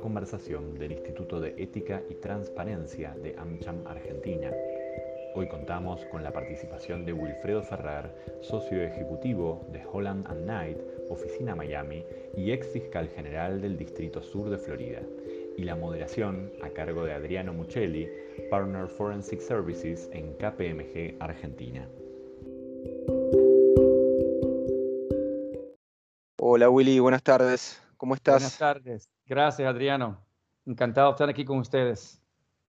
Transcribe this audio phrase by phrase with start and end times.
[0.00, 4.50] conversación del Instituto de Ética y Transparencia de AmCham Argentina.
[5.34, 8.10] Hoy contamos con la participación de Wilfredo Ferrer,
[8.42, 10.78] socio ejecutivo de Holland and Knight,
[11.08, 12.04] oficina Miami,
[12.36, 15.00] y ex fiscal general del Distrito Sur de Florida,
[15.56, 18.08] y la moderación a cargo de Adriano Muccelli,
[18.50, 21.88] Partner Forensic Services en KPMG Argentina.
[26.38, 27.81] Hola Willy, buenas tardes.
[28.02, 28.34] ¿Cómo estás?
[28.34, 29.10] Buenas tardes.
[29.26, 30.26] Gracias, Adriano.
[30.66, 32.20] Encantado de estar aquí con ustedes.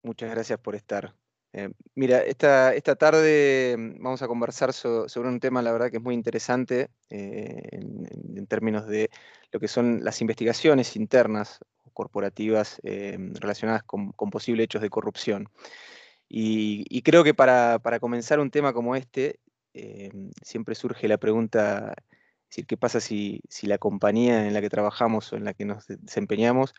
[0.04, 1.16] Muchas gracias por estar.
[1.54, 5.98] Eh, mira, esta, esta tarde mm, vamos a conversar sobre un tema, la verdad, que
[5.98, 9.10] es muy interesante eh, en, términos de
[9.54, 11.60] lo que son las investigaciones internas
[11.94, 15.48] corporativas eh, relacionadas con, posibles hechos de corrupción.
[16.28, 19.40] Y, creo que para, comenzar un tema como este,
[20.42, 21.94] siempre surge la pregunta
[22.52, 25.88] decir, ¿qué pasa si, la compañía en la que trabajamos o en la que nos
[25.88, 26.74] desempeñamos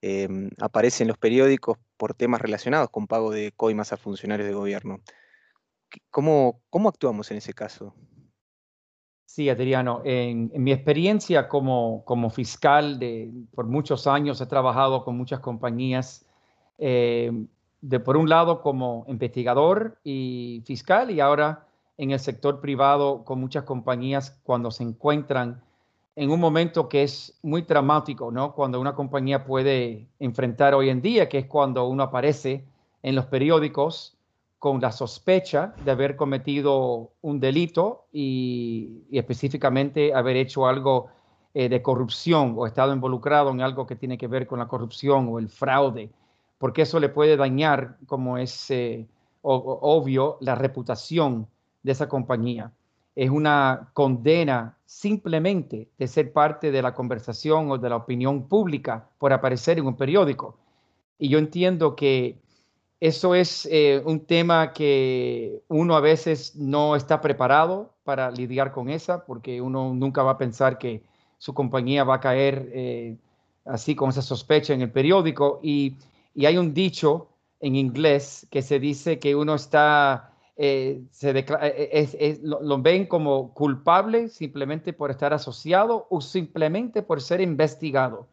[0.00, 4.54] em, aparece en los periódicos por temas relacionados con pago de coimas a funcionarios de
[4.54, 5.00] gobierno?
[6.10, 7.94] ¿Cómo, actuamos en ese caso?
[9.24, 12.98] Sí, Adriano, en, mi experiencia como, fiscal
[13.54, 16.26] por muchos años he trabajado con muchas compañías,
[16.78, 17.46] em,
[17.80, 21.66] de por un lado como investigador y fiscal y ahora
[22.02, 25.62] en el sector privado con muchas compañías cuando se encuentran
[26.16, 28.56] en un momento que es muy dramático, ¿no?
[28.56, 32.64] Cuando una compañía puede enfrentar hoy en día, que es cuando uno aparece
[33.04, 34.16] en los periódicos
[34.58, 41.06] con la sospecha de haber cometido un delito y, específicamente haber hecho algo
[41.54, 45.28] eh, de corrupción o estado involucrado en algo que tiene que ver con la corrupción
[45.30, 46.10] o el fraude,
[46.58, 49.06] porque eso le puede dañar, como es eh,
[49.42, 51.46] obvio, la reputación
[51.82, 52.72] de esa compañía.
[53.14, 59.08] Es una condena simplemente de ser parte de la conversación o de la opinión pública
[59.18, 60.56] por aparecer en un periódico.
[61.18, 62.38] Y yo entiendo que
[63.00, 68.88] eso es eh, un tema que uno a veces no está preparado para lidiar con
[68.88, 71.02] esa, porque uno nunca va a pensar que
[71.38, 73.16] su compañía va a caer eh,
[73.64, 75.58] así con esa sospecha en el periódico.
[75.62, 75.96] Y,
[76.34, 77.28] y hay un dicho
[77.60, 83.54] en inglés que se dice que uno está eh, se eh, eh, lo, ven como
[83.54, 88.28] culpable simplemente por estar asociado o simplemente por ser investigado.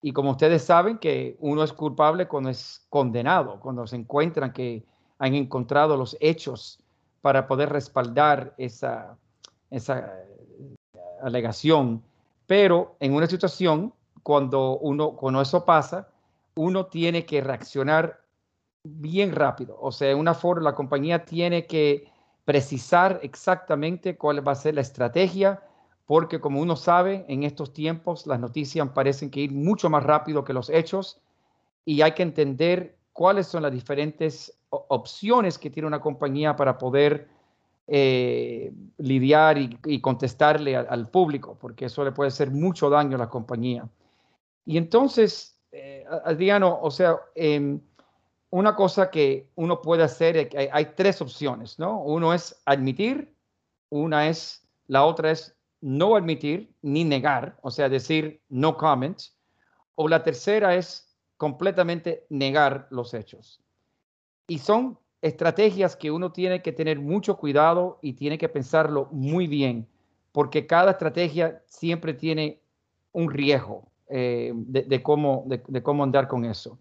[0.00, 4.84] Y como ustedes saben que uno es culpable cuando es condenado, cuando se encuentran que
[5.18, 6.80] han encontrado los hechos
[7.20, 9.16] para poder respaldar esa,
[9.70, 10.12] esa
[11.22, 12.02] alegación.
[12.48, 13.94] Pero en una situación,
[14.24, 16.08] cuando, uno, cuando eso pasa,
[16.56, 18.21] uno tiene que reaccionar
[18.84, 19.76] bien rápido.
[19.80, 22.08] O sea, una forma, la compañía tiene que
[22.44, 25.62] precisar exactamente cuál va a ser la estrategia,
[26.06, 30.44] porque como uno sabe, en estos tiempos las noticias parecen que ir mucho más rápido
[30.44, 31.20] que los hechos
[31.84, 37.28] y hay que entender cuáles son las diferentes opciones que tiene una compañía para poder
[37.86, 43.28] eh, lidiar y, contestarle al, público, porque eso le puede hacer mucho daño a la
[43.28, 43.88] compañía.
[44.64, 47.78] Y entonces, eh, Adriano, o sea, eh,
[48.52, 52.02] una cosa que uno puede hacer, hay, hay tres opciones, ¿no?
[52.02, 53.34] Uno es admitir,
[53.88, 59.18] una es, la otra es no admitir ni negar, o sea, decir no comment,
[59.94, 63.62] o la tercera es completamente negar los hechos.
[64.46, 69.46] Y son estrategias que uno tiene que tener mucho cuidado y tiene que pensarlo muy
[69.46, 69.88] bien,
[70.30, 72.60] porque cada estrategia siempre tiene
[73.12, 76.78] un riesgo eh, de, cómo, de, cómo andar con eso.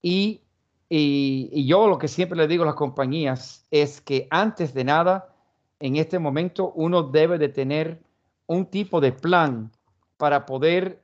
[0.00, 0.40] Y
[0.88, 5.34] y, yo lo que siempre le digo a las compañías es que antes de nada,
[5.80, 8.00] en este momento, uno debe de tener
[8.46, 9.72] un tipo de plan
[10.16, 11.02] para poder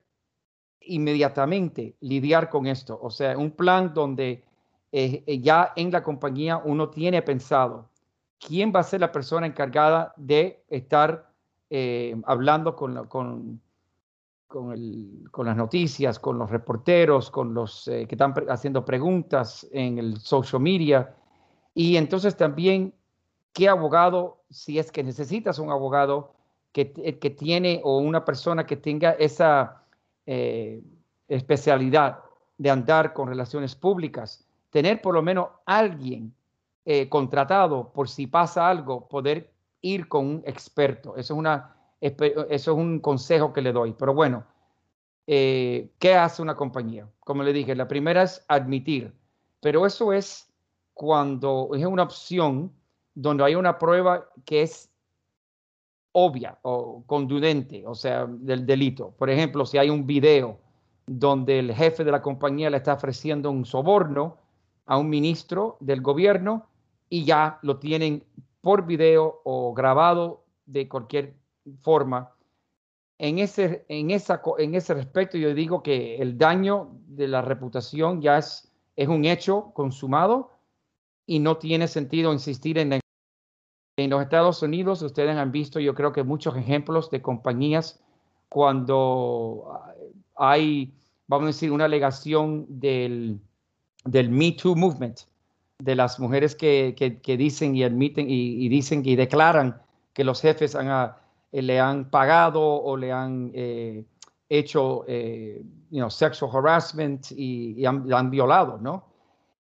[0.80, 2.98] inmediatamente lidiar con esto.
[3.02, 4.44] O sea, un plan donde
[4.92, 7.88] eh, eh, ya en la compañía uno tiene pensado
[8.38, 11.30] quién va a ser la persona encargada de estar
[11.70, 13.60] eh, hablando con, con,
[14.52, 20.18] con, las noticias, con los reporteros, con los eh, que están haciendo preguntas en el
[20.18, 21.14] social media.
[21.74, 22.94] Y entonces también,
[23.54, 26.34] ¿qué abogado, si es que necesitas un abogado
[26.70, 29.84] que, eh, que tiene o una persona que tenga esa
[30.26, 30.82] eh,
[31.28, 32.18] especialidad
[32.58, 36.34] de andar con relaciones públicas, tener por lo menos alguien
[37.08, 39.52] contratado por si pasa algo, poder
[39.82, 41.10] ir con un experto.
[41.16, 43.94] Eso es una eso es un consejo que le doy.
[43.96, 44.44] Pero bueno,
[45.26, 47.08] eh, ¿qué hace una compañía?
[47.20, 49.14] Como le dije, la primera es admitir,
[49.60, 50.52] pero eso es
[50.94, 52.72] cuando es una opción
[53.14, 54.90] donde hay una prueba que es
[56.12, 59.14] obvia o contundente, o sea, del delito.
[59.16, 60.58] Por ejemplo, si hay un video
[61.06, 64.38] donde el jefe de la compañía le está ofreciendo un soborno
[64.86, 66.66] a un ministro del gobierno
[67.08, 68.24] y ya lo tienen
[68.60, 71.34] por video o grabado de cualquier
[71.80, 72.34] forma.
[73.18, 78.20] En ese, en, esa, en ese respecto, yo digo que el daño de la reputación
[78.20, 80.50] ya es, es un hecho consumado
[81.26, 83.00] y no tiene sentido insistir en
[83.96, 88.00] en los Estados Unidos, ustedes han visto, yo creo que muchos ejemplos de compañías
[88.48, 89.80] cuando
[90.36, 90.94] hay,
[91.26, 93.38] vamos a decir, una alegación del,
[94.04, 95.20] del Me Too Movement,
[95.78, 99.82] de las mujeres que, que, dicen y admiten y, dicen y declaran
[100.14, 101.12] que los jefes han,
[101.52, 104.04] ah, le han pagado o le han eh,
[104.48, 105.62] hecho eh,
[106.08, 109.06] sexual harassment y, han, han, violado, ¿no?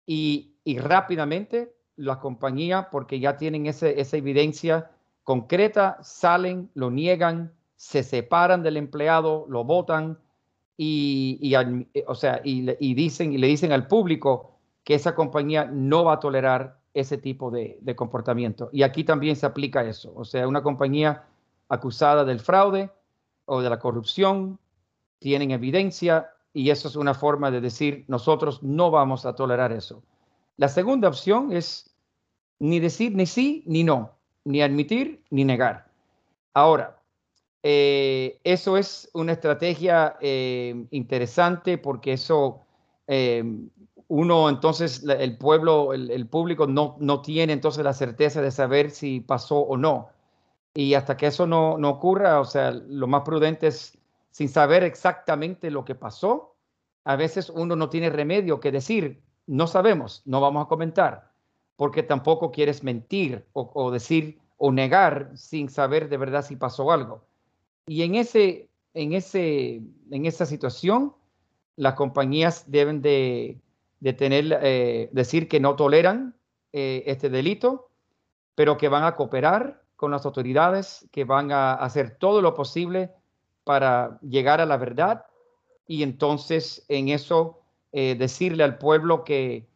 [0.06, 4.92] Y, y rápidamente la compañía, porque ya tienen ese, esa evidencia
[5.24, 10.18] concreta, salen, lo niegan, se separan del empleado, lo votan
[10.78, 11.54] y,
[11.94, 16.14] eh, o sea, y, dicen, y le dicen al público que esa compañía no va
[16.14, 18.70] a tolerar ese tipo de, de, comportamiento.
[18.74, 20.12] Y aquí también se aplica eso.
[20.16, 21.24] O sea, una compañía
[21.72, 22.92] acusada del fraude
[23.46, 24.60] o de la corrupción,
[25.20, 30.04] tienen evidencia y eso es una forma de decir, nosotros no vamos a tolerar eso.
[30.58, 31.96] La segunda opción es
[32.60, 34.12] ni decir ni sí ni no,
[34.44, 35.88] ni admitir ni negar.
[36.54, 37.02] Ahora,
[37.64, 42.60] eh, eso es una estrategia eh, interesante porque eso,
[43.08, 43.46] eh,
[44.10, 49.22] uno entonces, el pueblo, el, público no, no, tiene entonces la certeza de saber si
[49.22, 50.10] pasó o no.
[50.74, 53.98] Y hasta que eso no, no ocurra, o sea, lo más prudente es,
[54.30, 56.56] sin saber exactamente lo que pasó,
[57.04, 61.32] a veces uno no tiene remedio que decir, no sabemos, no vamos a comentar
[61.82, 67.26] porque tampoco quieres mentir o, decir o negar sin saber de verdad si pasó algo.
[67.88, 69.82] Y en, ese, en, ese,
[70.12, 71.16] en esa situación,
[71.78, 73.58] las compañías deben de,
[74.16, 76.36] tener, eh, decir que no toleran
[76.72, 77.90] eh, este delito,
[78.54, 83.12] pero que van a cooperar con las autoridades, que van a hacer todo lo posible
[83.64, 85.26] para llegar a la verdad
[85.88, 87.62] y entonces en eso
[87.94, 89.72] eh, decirle al pueblo que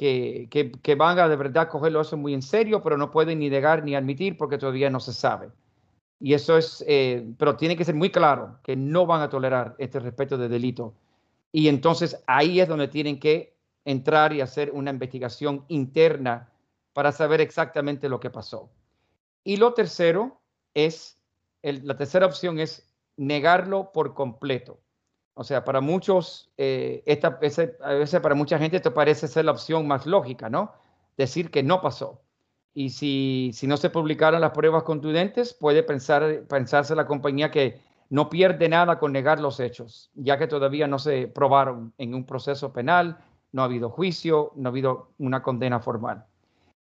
[0.00, 3.84] que, van a de verdad cogerlo eso muy en serio, pero no pueden ni negar
[3.84, 5.50] ni admitir porque todavía no se sabe.
[6.18, 9.74] Y eso es, eh, pero tiene que ser muy claro que no van a tolerar
[9.78, 10.94] este respeto de delito.
[11.52, 13.54] Y entonces ahí es donde tienen que
[13.84, 16.48] entrar y hacer una investigación interna
[16.94, 18.70] para saber exactamente lo que pasó.
[19.44, 20.40] Y lo tercero
[20.74, 21.18] es,
[21.62, 24.80] la tercera opción es negarlo por completo.
[25.34, 27.38] O sea, para muchos, eh, esta,
[27.82, 30.72] a veces para mucha gente esto parece ser la opción más lógica, ¿no?
[31.16, 32.20] Decir que no pasó.
[32.74, 37.80] Y si, si no se publicaron las pruebas contundentes, puede pensar, pensarse la compañía que
[38.10, 42.26] no pierde nada con negar los hechos, ya que todavía no se probaron en un
[42.26, 43.18] proceso penal,
[43.52, 46.26] no ha habido juicio, no ha habido una condena formal.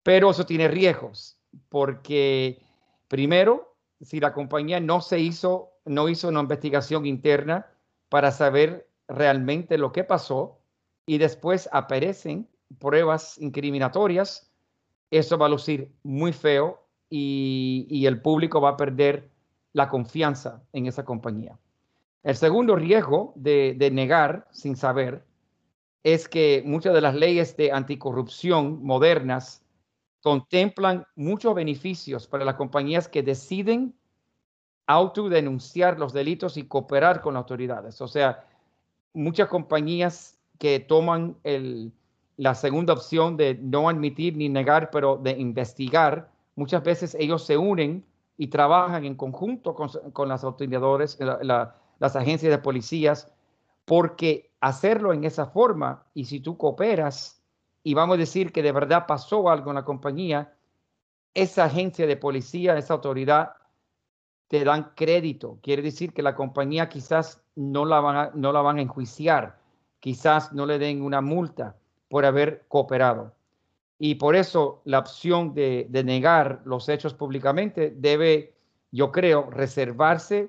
[0.02, 1.38] Pero eso tiene riesgos,
[1.68, 2.62] porque
[3.08, 7.66] primero, si la compañía no se hizo, no hizo una investigación interna,
[8.08, 10.60] para saber realmente lo que pasó
[11.04, 12.48] y después aparecen
[12.78, 14.50] pruebas incriminatorias,
[15.10, 16.80] eso va a lucir muy feo
[17.10, 19.30] y, el público va a perder
[19.72, 21.58] la confianza en esa compañía.
[22.22, 25.24] El segundo riesgo de, de, negar sin saber
[26.02, 29.63] es que muchas de las leyes de anticorrupción modernas
[30.24, 33.94] contemplan muchos beneficios para las compañías que deciden
[34.86, 38.00] autodenunciar los delitos y cooperar con las autoridades.
[38.00, 38.46] O sea,
[39.12, 41.36] muchas compañías que toman
[42.38, 47.58] la segunda opción de no admitir ni negar, pero de investigar, muchas veces ellos se
[47.58, 48.02] unen
[48.38, 53.30] y trabajan en conjunto con, las autoridades, las agencias de policías,
[53.84, 57.43] porque hacerlo en esa forma y si tú cooperas
[57.86, 60.54] y vamos a decir que de verdad pasó algo en la compañía,
[61.34, 63.52] esa agencia de policía, esa autoridad
[64.48, 65.58] te dan crédito.
[65.62, 69.58] Quiere decir que la compañía quizás no la van a, no la van a enjuiciar,
[70.00, 71.76] quizás no le den una multa
[72.08, 73.34] por haber cooperado.
[73.98, 78.54] Y por eso la opción de, de negar los hechos públicamente debe,
[78.92, 80.48] yo creo, reservarse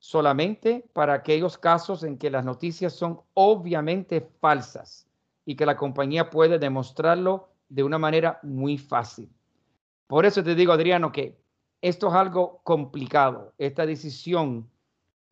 [0.00, 5.06] solamente para aquellos casos en que las noticias son obviamente falsas
[5.44, 9.28] y que la compañía puede demostrarlo de una manera muy fácil.
[10.06, 11.38] Por eso te digo, Adriano, que
[11.80, 13.54] esto es algo complicado.
[13.58, 14.70] Esta decisión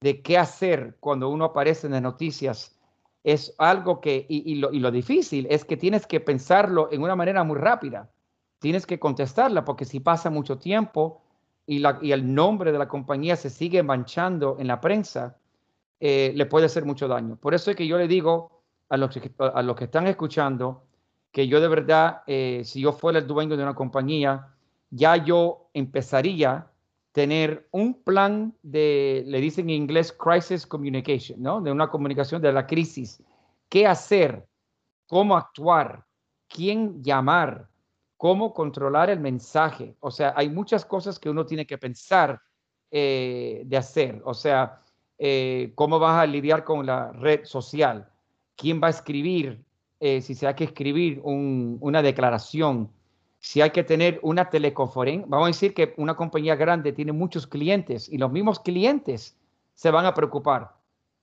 [0.00, 2.76] de qué hacer cuando uno aparece en las noticias
[3.22, 7.58] es algo que, y, lo, difícil es que tienes que pensarlo en una manera muy
[7.58, 8.10] rápida.
[8.58, 11.22] Tienes que contestarla porque si pasa mucho tiempo
[11.66, 15.36] y, la, y el nombre de la compañía se sigue manchando en la prensa,
[16.00, 17.36] eh, le puede hacer mucho daño.
[17.36, 18.59] Por eso es que yo le digo
[18.90, 20.82] a los, a los que están escuchando
[21.32, 24.48] que yo de verdad, eh, si yo fuera el dueño de una compañía,
[24.90, 26.70] ya yo empezaría a
[27.12, 31.60] tener un plan de, le dicen en inglés, crisis communication, ¿no?
[31.60, 33.22] De una comunicación de la crisis.
[33.68, 34.46] ¿Qué hacer?
[35.06, 36.04] ¿Cómo actuar?
[36.48, 37.68] ¿Quién llamar?
[38.16, 39.96] ¿Cómo controlar el mensaje?
[40.00, 42.40] O sea, hay muchas cosas que uno tiene que pensar
[42.90, 44.20] eh, de hacer.
[44.24, 44.78] O sea,
[45.18, 48.08] eh, cómo vas a lidiar con la red social,
[48.60, 49.64] quién va a escribir,
[50.00, 52.90] eh, si se hay que escribir una declaración,
[53.38, 55.26] si hay que tener una teleconferencia.
[55.28, 59.36] Vamos a decir que una compañía grande tiene muchos clientes y los mismos clientes
[59.74, 60.76] se van a preocupar.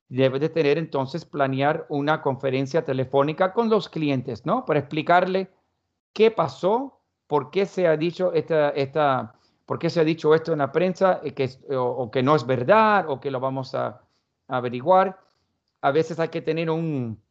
[0.10, 4.66] Debe de tener entonces planear una conferencia telefónica con los clientes, ¿no?
[4.66, 5.50] Para explicarle
[6.14, 10.54] qué pasó, por qué se ha dicho esta, esta, ¿por qué se ha dicho esto
[10.54, 14.02] en la prensa y que, o, que no es verdad o que lo vamos a,
[14.48, 15.20] averiguar?
[15.82, 17.22] A veces hay que tener un,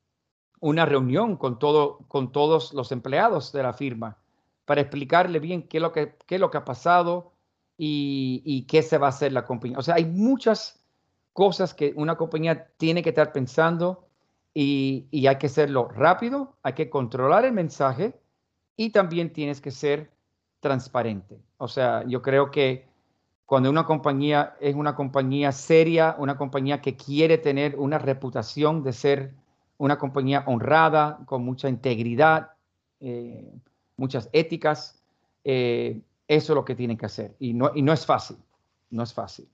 [0.61, 4.19] una reunión con, todo, con todos los empleados de la firma
[4.65, 7.33] para explicarle bien qué es lo que, qué es lo que ha pasado
[7.79, 9.79] y, y, qué se va a hacer la compañía.
[9.79, 10.81] O sea, hay muchas
[11.33, 14.09] cosas que una compañía tiene que estar pensando
[14.55, 18.19] y, y hay que hacerlo rápido, hay que controlar el mensaje
[18.77, 20.11] y también tienes que ser
[20.61, 21.39] transparente.
[21.59, 22.89] O sea, yo creo que
[23.45, 28.93] cuando una compañía es una compañía seria, una compañía que quiere tener una reputación de
[28.93, 29.35] ser
[29.79, 32.53] una compañía honrada, con mucha integridad,
[33.01, 33.53] eh,
[33.97, 35.03] muchas éticas,
[35.45, 37.35] eh, eso es lo que tienen que hacer.
[37.39, 38.37] Y no, y no es fácil,
[38.91, 39.49] no es fácil.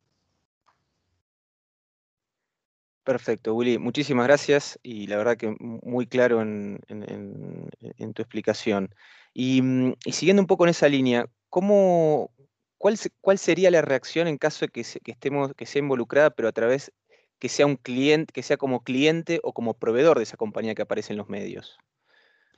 [3.04, 3.78] Perfecto, Willy.
[3.78, 8.94] Muchísimas gracias y la verdad que muy claro en, en tu explicación.
[9.34, 12.30] Mm, y, siguiendo un poco en esa línea, ¿cómo,
[12.78, 16.52] cuál, cuál, sería la reacción en caso de que, estemos, que sea involucrada, pero a
[16.52, 16.92] través
[17.42, 20.82] que sea un cliente, que sea como cliente o como proveedor de esa compañía que
[20.82, 21.76] aparece en los medios?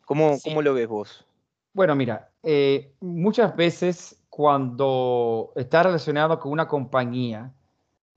[0.04, 1.24] ¿Cómo, cómo lo ves vos?
[1.72, 7.50] Bueno, mira, eh, muchas veces cuando está relacionado con una compañía,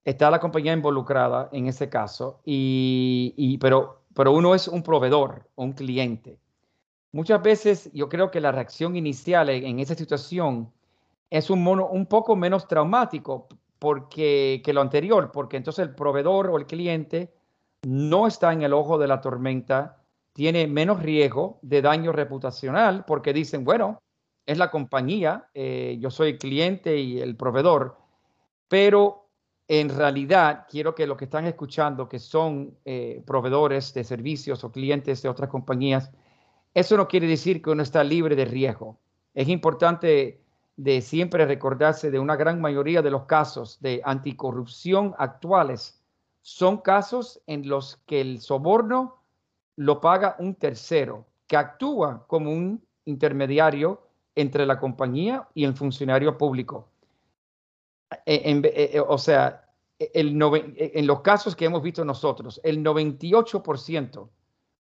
[0.03, 5.47] está la compañía involucrada en ese caso, y, y pero, pero uno es un proveedor,
[5.55, 6.37] un cliente.
[7.13, 10.69] Muchas veces yo creo que la reacción inicial en esa situación
[11.29, 13.47] es un, mono, un poco menos traumático
[13.79, 17.33] porque, que lo anterior, porque entonces el proveedor o el cliente
[17.83, 20.03] no está en el ojo de la tormenta,
[20.33, 24.01] tiene menos riesgo de daño reputacional porque dicen, bueno,
[24.45, 27.97] es la compañía, eh, yo soy el cliente y el proveedor,
[28.67, 29.29] pero
[29.67, 34.71] en realidad quiero que los que están escuchando, que son eh, proveedores de servicios o
[34.71, 36.11] clientes de otras compañías,
[36.73, 38.99] eso no quiere decir que uno está libre de riesgo.
[39.33, 40.41] Es importante
[40.77, 45.99] de siempre recordarse de una gran mayoría de los casos de anticorrupción actuales
[46.41, 49.23] son casos en los que el soborno
[49.75, 56.37] lo paga un tercero que actúa como un intermediario entre la compañía y el funcionario
[56.37, 56.87] público.
[58.25, 59.67] E, e, e, o sea,
[59.99, 60.39] el
[60.77, 64.29] en los casos que hemos visto nosotros, el 98%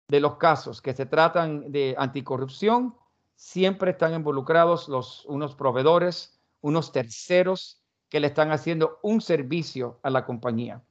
[0.08, 2.96] de los casos que se tratan de anticorrupción,
[3.36, 10.10] siempre están involucrados los, unos proveedores, unos terceros que le están haciendo un servicio a
[10.10, 10.84] la compañía.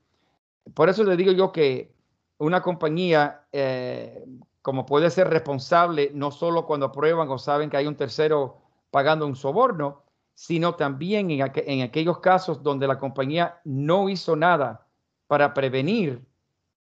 [0.74, 1.94] Por eso le digo yo que
[2.38, 4.24] una compañía, eh,
[4.60, 8.58] como puede ser responsable, no solo cuando aprueban o saben que hay un tercero
[8.90, 10.02] pagando un soborno,
[10.34, 14.86] sino también en, en aquellos casos donde la compañía no hizo nada
[15.26, 16.26] para prevenir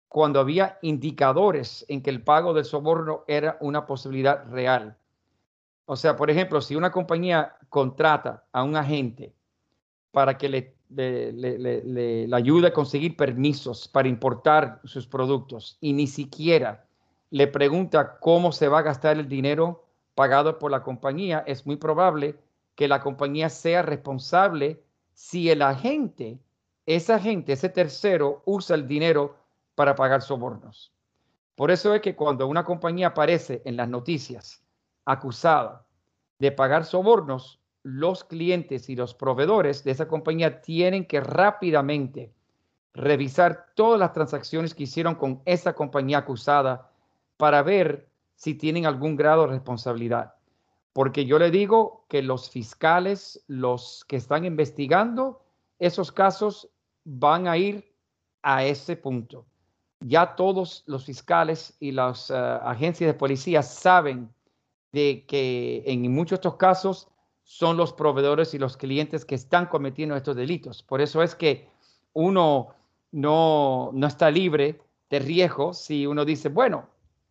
[0.08, 4.98] cuando había indicadores en que el pago del soborno era una posibilidad real.
[5.86, 9.34] O sea, por ejemplo, si una compañía contrata a un agente
[10.12, 16.86] para que le, le, ayude a conseguir permisos para importar sus productos y ni siquiera
[17.30, 19.86] le pregunta cómo se va a gastar el dinero
[20.16, 22.38] pagado por la compañía, es muy probable
[22.76, 24.84] que la compañía sea responsable
[25.14, 26.40] si el agente,
[26.86, 29.38] ese agente, ese tercero, usa el dinero
[29.76, 30.92] para pagar sobornos.
[31.56, 34.62] Por eso es que cuando una compañía aparece en las noticias
[35.06, 35.86] acusada
[36.40, 42.34] de pagar sobornos, los clientes y los proveedores de esa compañía tienen que rápidamente
[42.94, 46.92] revisar todas las transacciones que hicieron con esa compañía acusada
[47.38, 50.36] para ver si tienen algún grado de responsabilidad.
[50.94, 55.42] Porque yo le digo que los fiscales, los que están investigando
[55.80, 56.70] esos casos,
[57.04, 57.96] van a ir
[58.44, 59.46] a ese punto
[60.02, 64.34] ya todos los fiscales y las eh, agencias de policía saben
[64.92, 67.08] de que en muchos de estos casos
[67.44, 70.84] son los proveedores y los clientes que están cometiendo estos delitos.
[70.84, 71.68] Por eso es que
[72.14, 72.70] uno
[73.12, 74.80] no, no está libre
[75.10, 76.88] de riesgo si uno dice, bueno,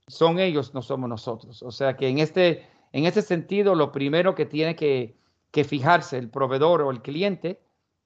[0.07, 1.63] son ellos, no somos nosotros.
[1.63, 5.17] O sea que en este, en este sentido, lo primero que tiene que,
[5.51, 7.61] que fijarse el proveedor o el cliente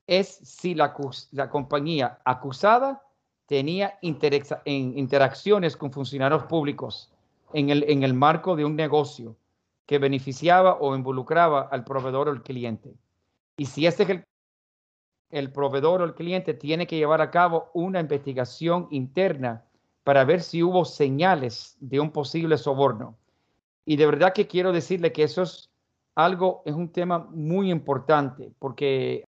[0.07, 0.95] es si la,
[1.33, 3.03] la compañía acusada
[3.47, 7.11] tenía en interacciones con funcionarios públicos
[7.53, 9.37] en el, en el marco de un negocio
[9.87, 12.95] que beneficiaba o involucraba al proveedor o el cliente.
[13.57, 14.25] Y si este es el,
[15.31, 19.65] el proveedor o el cliente, tiene que llevar a cabo una investigación interna
[20.03, 23.17] para ver si hubo señales de un posible soborno.
[23.87, 25.71] Y de verdad que quiero decirle que eso es
[26.15, 29.25] algo, es un tema muy importante, porque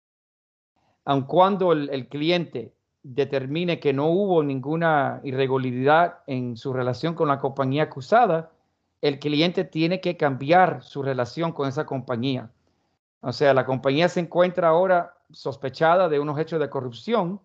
[1.05, 7.39] aun cuando el cliente determine que no hubo ninguna irregularidad en su relación con la
[7.39, 8.53] compañía acusada,
[9.03, 12.51] el cliente tiene que cambiar su relación con esa compañía.
[13.23, 17.41] O sea, la compañía se encuentra ahora sospechada de unos hechos de corrupción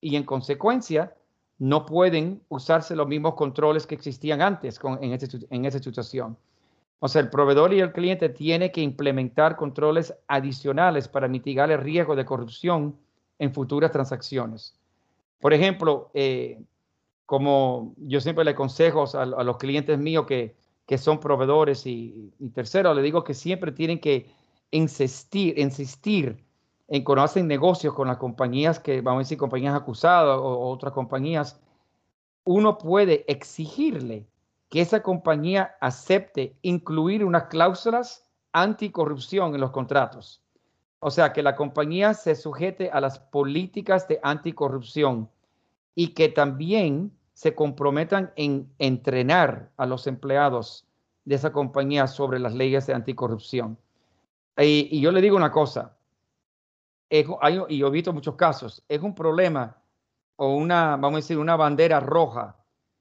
[0.00, 1.14] y en consecuencia
[1.58, 6.36] no pueden usarse los mismos controles que existían antes en, esa situación.
[7.00, 11.80] O sea, el proveedor y el cliente tienen que implementar controles adicionales para mitigar el
[11.80, 12.96] riesgo de corrupción
[13.38, 14.74] en futuras transacciones.
[15.40, 16.62] Por ejemplo, eh,
[17.26, 20.54] como yo siempre le aconsejo a, los clientes míos que,
[20.98, 24.30] son proveedores y, y terceros, le digo que siempre tienen que
[24.70, 26.44] insistir, insistir
[26.90, 31.60] en conocer negocios con las compañías que, vamos a decir, compañías acusadas o, otras compañías,
[32.44, 34.26] uno puede exigirle
[34.68, 40.42] que esa compañía acepte incluir unas cláusulas anticorrupción en los contratos.
[40.98, 45.30] O sea, que la compañía se sujete a las políticas de anticorrupción
[45.94, 50.86] y que también se comprometan en entrenar a los empleados
[51.24, 53.78] de esa compañía sobre las leyes de anticorrupción.
[54.58, 55.96] Y, yo le digo una cosa,
[57.08, 57.24] y
[57.78, 59.78] yo he visto muchos casos, es un problema
[60.36, 62.58] o una, vamos a decir, una bandera roja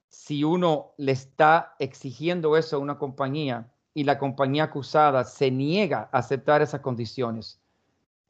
[0.08, 6.08] si uno le está exigiendo eso a una compañía y la compañía acusada se niega
[6.14, 7.59] a aceptar esas condiciones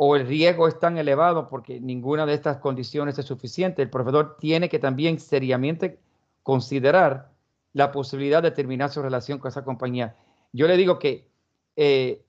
[0.02, 4.38] o el riesgo es tan elevado porque ninguna de estas condiciones es suficiente, el proveedor
[4.40, 6.00] tiene que también seriamente
[6.42, 7.32] considerar
[7.74, 10.16] la posibilidad de terminar su relación con esa compañía.
[10.54, 11.28] Yo le digo que
[11.76, 12.24] eh,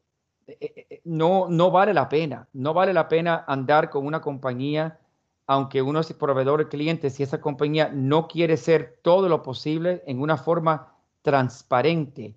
[0.48, 4.98] eh, eh, no, no vale la pena, no vale la pena andar con una compañía,
[5.46, 10.02] aunque uno es proveedor o cliente, si esa compañía no quiere ser todo lo posible
[10.08, 12.34] en una forma transparente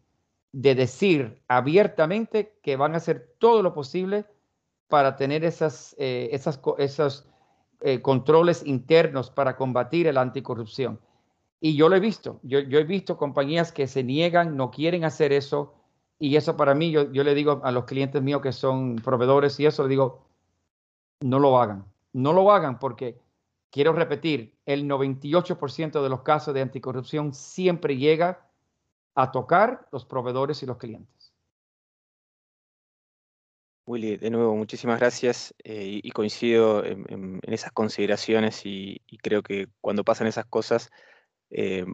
[0.52, 4.28] de decir abiertamente que van a hacer todo lo posible
[4.94, 7.28] para tener esas, eh, esas, esos
[7.82, 11.00] eh, controles internos para combatir la anticorrupción.
[11.60, 15.04] Y yo lo he visto, yo, yo, he visto compañías que se niegan, no quieren
[15.04, 15.74] hacer eso,
[16.20, 19.60] y eso para mí, yo, yo le digo a los clientes míos que son proveedores
[19.60, 20.28] y eso, le digo,
[21.22, 23.20] no lo hagan, no lo hagan porque,
[23.72, 28.48] quiero repetir, el 98% de los casos de anticorrupción siempre llega
[29.16, 31.23] a tocar los proveedores y los clientes.
[33.86, 40.06] Willy, de nuevo, muchísimas gracias eh, y, coincido en, esas consideraciones y, creo que cuando
[40.06, 40.90] pasan esas cosas,
[41.50, 41.86] eh,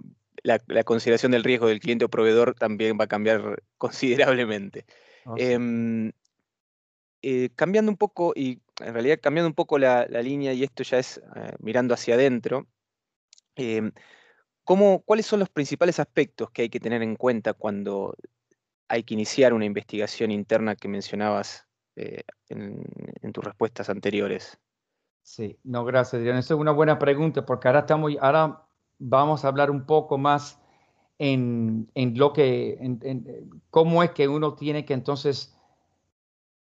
[0.44, 4.86] la, consideración del riesgo del cliente o proveedor también va a cambiar considerablemente.
[5.26, 6.12] Oh, em,
[7.24, 11.00] eh, cambiando un poco, y en realidad cambiando un poco la, línea, y esto ya
[11.00, 11.20] es
[11.60, 12.68] mirando hacia adentro,
[13.56, 13.92] em,
[15.06, 18.16] ¿cuáles son los principales aspectos que hay que tener en cuenta cuando
[18.88, 21.69] hay que iniciar una investigación interna que mencionabas
[22.00, 24.58] eh, en, tus respuestas anteriores.
[25.22, 26.38] Sí, no, gracias, Adrián.
[26.38, 28.64] Esa es una buena pregunta porque ahora, estamos, ahora
[28.98, 30.60] vamos a hablar un poco más
[31.20, 32.80] en, en lo que,
[33.70, 35.56] cómo es que uno tiene que entonces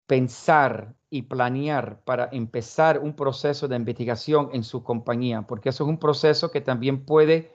[0.06, 5.89] pensar y planear para empezar un proceso de investigación en su compañía, porque eso es
[5.89, 7.52] un proceso que también puede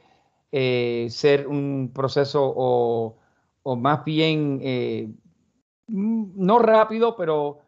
[0.51, 3.17] eh, ser un proceso o,
[3.63, 5.09] o más bien eh,
[5.89, 7.61] no rápido, pero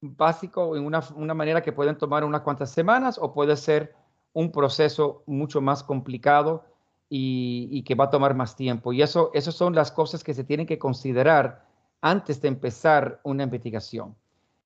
[0.00, 3.94] básico en una, una, manera que pueden tomar unas cuantas semanas o puede ser
[4.32, 6.64] un proceso mucho más complicado
[7.08, 8.92] y, que va a tomar más tiempo.
[8.92, 11.64] Y eso, esas son las cosas que se tienen que considerar
[12.00, 14.14] antes de empezar una investigación.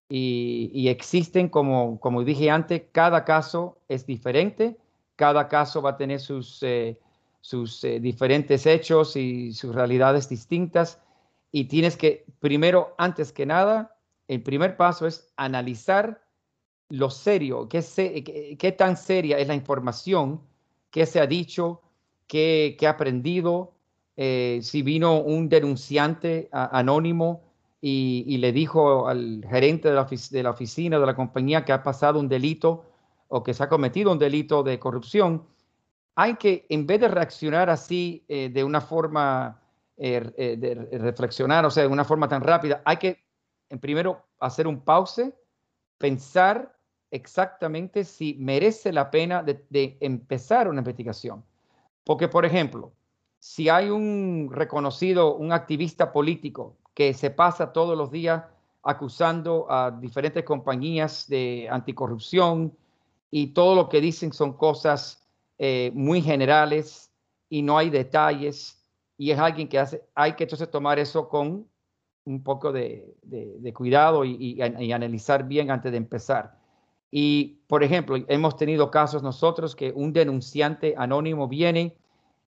[0.09, 4.77] Y, existen, como, como dije antes, cada caso es diferente,
[5.17, 6.99] cada caso va a tener sus, eh,
[7.41, 11.01] sus eh, diferentes hechos y sus realidades distintas.
[11.51, 13.97] Y tienes que, primero, antes que nada,
[14.29, 16.23] el primer paso es analizar
[16.93, 20.43] lo serio, qué, tan seria es la información,
[20.91, 21.81] qué se ha dicho,
[22.27, 23.73] qué, ha aprendido,
[24.17, 27.45] eh, si vino un denunciante anónimo
[27.81, 29.95] y, le dijo al gerente de
[30.43, 32.85] la, oficina, de la compañía, que ha pasado un delito
[33.29, 35.45] o que se ha cometido un delito de corrupción,
[36.15, 39.63] hay que, en vez de reaccionar así eh, de una forma,
[39.97, 43.32] eh, de reflexionar, o sea, de una forma tan rápida, hay que
[43.73, 45.33] en primero hacer un pause,
[45.97, 46.77] pensar
[47.11, 51.43] exactamente si merece la pena de, empezar una investigación.
[52.05, 52.93] Porque, por ejemplo,
[53.39, 58.45] si hay un reconocido, un activista político que se pasa todos los días
[58.83, 62.77] acusando a diferentes compañías de anticorrupción
[63.31, 67.11] y todo lo que dicen son cosas eh, muy generales
[67.49, 68.79] y no hay detalles
[69.17, 71.72] y es alguien que hace, hay que entonces tomar eso con
[72.25, 73.15] un poco de,
[73.75, 74.61] cuidado y,
[74.93, 76.59] analizar bien antes de empezar.
[77.11, 81.97] Y, por ejemplo, hemos tenido casos nosotros que un denunciante anónimo viene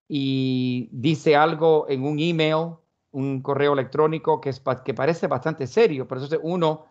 [0.07, 2.75] y dice algo en un email,
[3.11, 6.85] un correo electrónico que, es, que parece bastante serio, pero entonces uno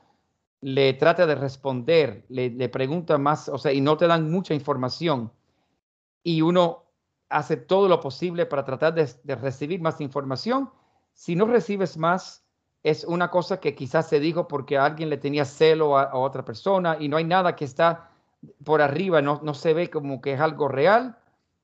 [0.61, 5.31] le trata de responder, le pregunta más, o sea, y no te dan mucha información.
[6.23, 6.85] Y uno
[7.29, 10.71] hace todo lo posible para tratar de recibir más información.
[11.13, 12.44] Si no recibes más,
[12.85, 16.99] es una cosa que quizás se dijo porque alguien le tenía celo a, otra persona
[17.01, 18.11] y no hay nada que está
[18.63, 21.19] por arriba, no, no se ve como que es algo real.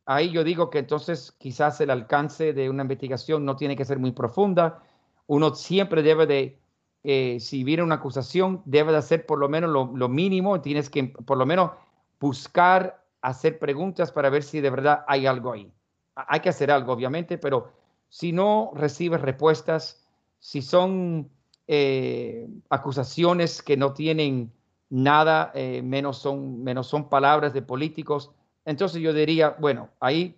[0.07, 3.99] Ahí yo digo que entonces quizás el alcance de una investigación no tiene que ser
[3.99, 4.83] muy profunda.
[5.27, 6.59] Uno siempre debe de,
[7.05, 10.63] eh, si viene una acusación, debe de hacer por lo menos lo, lo mínimo.
[10.63, 11.73] Tienes que por lo menos
[12.19, 15.71] buscar, hacer preguntas para ver si de verdad hay algo ahí.
[16.15, 17.73] Hay que hacer algo, obviamente, pero
[18.09, 20.00] si no recibes respuestas,
[20.41, 21.31] si son
[21.69, 24.53] eh, acusaciones que no tienen
[24.89, 28.33] nada, eh, menos, son, menos son palabras de políticos,
[28.65, 30.37] entonces yo diría, bueno, ahí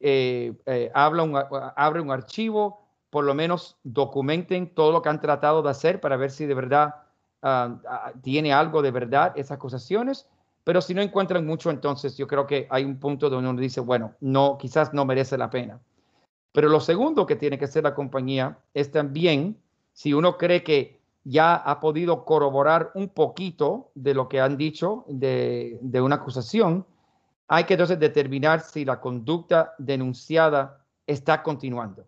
[0.00, 0.54] eh,
[0.94, 1.36] habla un,
[1.76, 6.16] abre un archivo, por lo menos documenten todo lo que han tratado de hacer para
[6.16, 6.96] ver si de verdad
[7.42, 10.28] ah, ah, tiene algo de verdad esas acusaciones.
[10.64, 13.80] Pero si no encuentran mucho, entonces yo creo que hay un punto donde uno dice,
[13.80, 15.80] bueno, no, quizás no merece la pena.
[16.52, 19.60] Pero lo segundo que tiene que hacer la compañía es también,
[19.92, 25.04] si uno cree que ya ha podido corroborar un poquito de lo que han dicho
[25.08, 26.86] de, una acusación,
[27.48, 32.06] hay que entonces determinar si la conducta denunciada está continuando.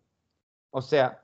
[0.70, 1.22] O sea,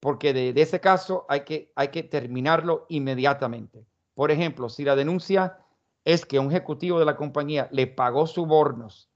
[0.00, 3.86] porque de, ese caso hay que, hay que terminarlo inmediatamente.
[4.14, 5.58] Por ejemplo, si la denuncia
[6.04, 9.08] es que un ejecutivo de la compañía le pagó sobornos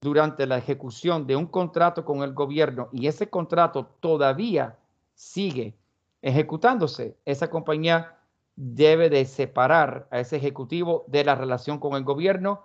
[0.00, 4.78] durante la ejecución de un contrato con el gobierno y ese contrato todavía
[5.14, 5.74] sigue
[6.22, 8.18] ejecutándose, esa compañía
[8.56, 12.62] debe de separar a ese ejecutivo de la relación con el gobierno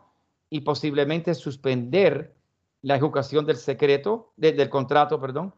[0.49, 2.33] y posiblemente suspender
[2.81, 5.53] la ejecución del secreto, del contrato, perdón.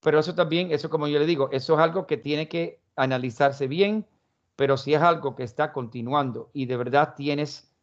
[0.00, 3.66] Pero eso también, eso como yo le digo, eso es algo que tiene que analizarse
[3.66, 4.06] bien,
[4.56, 7.73] pero si es algo que está continuando y de verdad tienes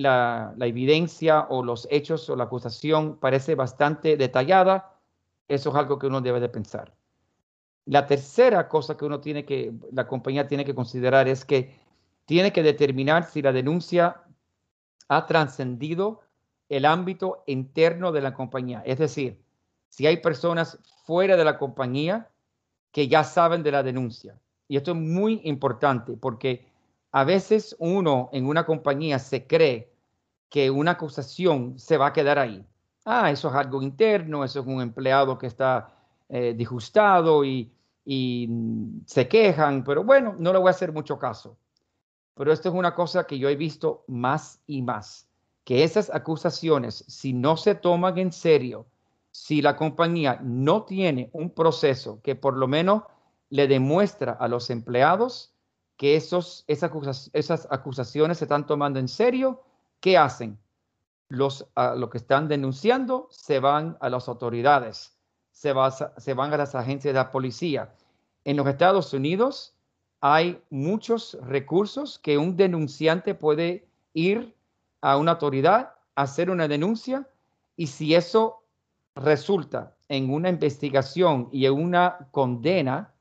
[0.00, 4.96] la, evidencia o los hechos o la acusación parece bastante detallada,
[5.48, 6.94] eso es algo que uno debe de pensar.
[7.86, 11.78] La tercera cosa que uno tiene que, la compañía tiene que considerar es que
[12.24, 14.22] tiene que determinar si la denuncia
[15.08, 16.20] ha trascendido
[16.68, 18.82] el ámbito interno de la compañía.
[18.86, 19.42] Es decir,
[19.88, 22.30] si hay personas fuera de la compañía
[22.92, 24.38] que ya saben de la denuncia.
[24.68, 26.70] Y esto es muy importante porque
[27.10, 29.89] a veces uno en una compañía se cree
[30.50, 32.66] que una acusación se va a quedar ahí.
[33.04, 35.94] Ah, eso es algo interno, eso es un empleado que está
[36.28, 37.72] eh, disgustado y,
[39.06, 41.56] se quejan, pero bueno, no le voy a hacer mucho caso.
[42.34, 45.28] Pero esto es una cosa que yo he visto más y más,
[45.62, 48.86] que esas acusaciones, si no se toman en serio,
[49.30, 53.04] si la compañía no tiene un proceso que por lo menos
[53.48, 55.52] le demuestra a los empleados
[55.96, 59.62] que esos, esas, acusaciones se están tomando en serio,
[60.00, 60.58] ¿qué hacen?
[61.28, 61.66] Los,
[62.10, 65.16] que están denunciando se van a las autoridades,
[65.52, 65.72] se,
[66.16, 67.94] se van a las agencias de la policía.
[68.44, 69.74] En los Estados Unidos
[70.20, 74.56] hay muchos recursos que un denunciante puede ir
[75.00, 77.28] a una autoridad, hacer una denuncia
[77.76, 78.64] y si eso
[79.14, 83.14] resulta en una investigación y en una condena,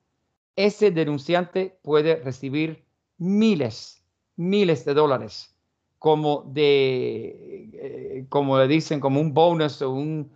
[0.56, 2.84] ese denunciante puede recibir
[3.18, 4.04] miles,
[4.36, 5.56] miles de dólares
[6.00, 10.32] como de, eh, como le dicen, como un bonus o un,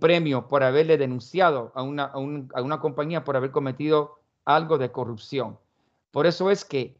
[0.00, 5.58] premio por haberle denunciado a una, a, una compañía por haber cometido algo de corrupción.
[6.10, 6.96] Por eso es que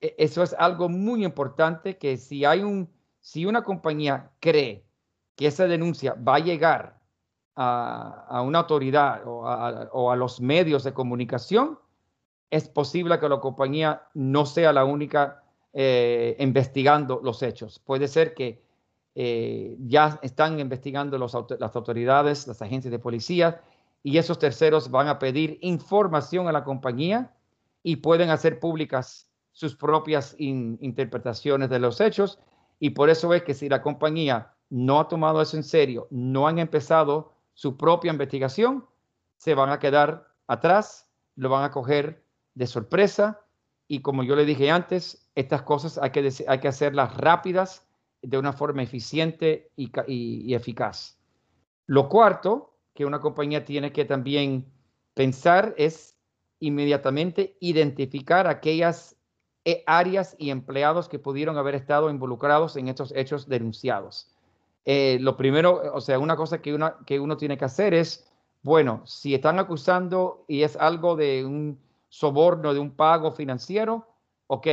[0.00, 2.88] e, eso es algo muy importante que si hay un,
[3.20, 4.86] si una compañía cree
[5.36, 6.98] que esa denuncia va a llegar
[7.54, 11.78] a, una autoridad o a, o a, los medios de comunicación,
[12.50, 15.42] es posible que la compañía no sea la única
[15.78, 17.78] eh, investigando los hechos.
[17.78, 18.62] Puede ser que
[19.14, 23.60] eh, ya están investigando las autoridades, las agencias de policía,
[24.02, 27.34] y esos terceros van a pedir información a la compañía
[27.82, 32.38] y pueden hacer públicas sus propias interpretaciones de los hechos.
[32.80, 36.48] Y por eso es que si la compañía no ha tomado eso en serio, no
[36.48, 38.86] han empezado su propia investigación,
[39.36, 43.42] se van a quedar atrás, lo van a coger de sorpresa.
[43.88, 47.86] Y como yo le dije antes, estas cosas hay que, hay que hacerlas rápidas
[48.22, 51.18] de una forma eficiente y, eficaz.
[51.86, 54.66] Lo cuarto que una compañía tiene que también
[55.14, 56.16] pensar es
[56.58, 59.16] inmediatamente identificar aquellas
[59.64, 64.34] eh, áreas y empleados que pudieron haber estado involucrados en estos hechos denunciados.
[64.84, 68.26] Eh, lo primero, o sea, una cosa que, una, que uno tiene que hacer es,
[68.62, 74.06] bueno, si están acusando y es algo de un soborno, de un pago financiero,
[74.46, 74.66] ok,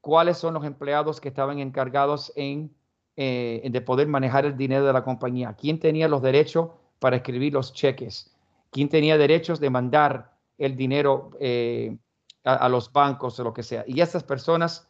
[0.00, 2.74] ¿cuáles son los empleados que estaban encargados en
[3.20, 5.52] eh, de poder manejar el dinero de la compañía.
[5.54, 6.68] ¿Quién tenía los derechos
[7.00, 8.32] para escribir los cheques?
[8.70, 11.98] ¿Quién tenía derechos de mandar el dinero eh,
[12.44, 13.82] a, los bancos o lo que sea?
[13.88, 14.88] Y esas personas,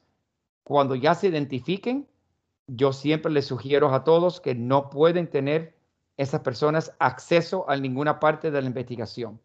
[0.62, 2.06] cuando ya se identifiquen,
[2.66, 5.74] yo siempre les sugiero a todos que no pueden tener
[6.18, 9.40] esas personas acceso a ninguna parte de la investigación,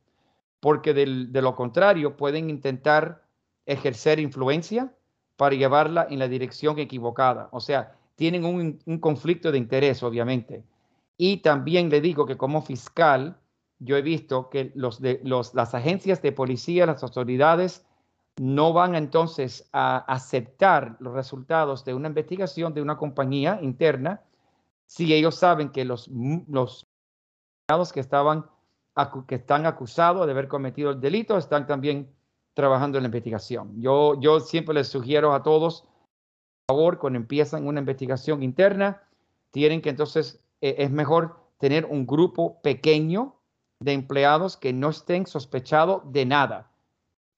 [0.63, 3.28] porque de lo contrario pueden intentar
[3.65, 4.95] ejercer influencia
[5.36, 7.49] para llevarla en la dirección equivocada.
[7.52, 10.63] O sea, tienen un, conflicto de interés, obviamente.
[11.17, 13.36] Y también le digo que como fiscal,
[13.78, 17.86] yo he visto que las agencias de policía, las autoridades,
[18.39, 24.21] no van entonces a aceptar los resultados de una investigación de una compañía interna
[24.88, 26.10] si ellos saben que los,
[26.47, 26.88] los
[27.91, 28.45] que estaban
[29.28, 32.14] que están acusados de haber cometido el delito están también
[32.54, 33.82] trabajando en la investigación.
[33.82, 35.86] Yo, yo siempre les sugiero a todos
[36.68, 39.02] favor, cuando empiezan una investigación interna,
[39.52, 43.36] tienen que entonces, eh, es mejor tener un grupo pequeño
[43.80, 46.72] de empleados que no estén sospechados de nada.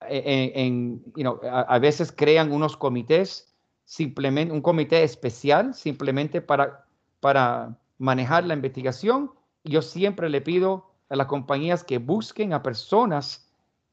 [0.08, 1.04] Eh, en,
[1.52, 6.86] a, veces crean unos comités, simplemente un comité especial, simplemente para,
[7.20, 9.32] para manejar la investigación.
[9.63, 13.49] Yo siempre le pido a las compañías que busquen a personas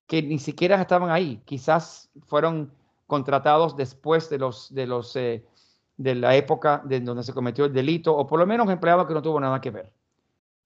[0.07, 2.73] que ni siquiera estaban ahí, quizás fueron
[3.07, 8.27] contratados después de los de eh, la época de donde se cometió el delito o
[8.27, 9.93] por lo menos empleados que no tuvo nada que ver.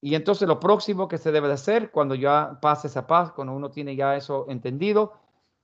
[0.00, 3.54] Y entonces lo próximo que se debe de hacer cuando ya pase esa paz, cuando
[3.54, 5.14] uno tiene ya eso entendido,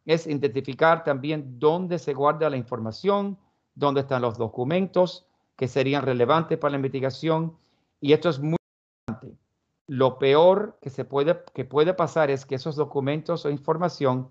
[0.04, 3.38] es identificar también dónde se guarda la información,
[3.74, 5.26] dónde están los documentos
[5.56, 7.56] que serían relevantes para la investigación.
[8.00, 8.56] Y esto es muy
[9.06, 9.41] importante.
[9.86, 14.30] Lo peor que, se puede, que puede pasar es que esos documentos o información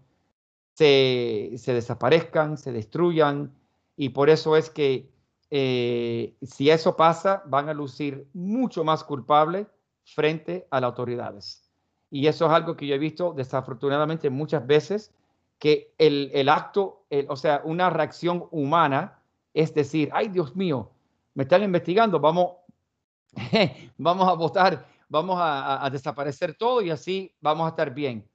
[0.74, 3.54] se, desaparezcan, se destruyan,
[3.98, 5.12] y por eso es que
[5.50, 9.68] eh, si eso pasa, van a lucir mucho más culpables
[10.04, 11.70] frente a las autoridades.
[12.10, 15.14] Y eso es algo que yo he visto desafortunadamente muchas veces,
[15.60, 19.22] que el, acto, o sea, una reacción humana
[19.54, 20.92] es decir, ay Dios mío,
[21.34, 22.54] me están investigando, vamos,
[23.98, 28.28] vamos a votar, vamos a desaparecer todo y así vamos a estar bien.